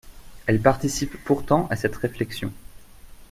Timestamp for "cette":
1.75-1.95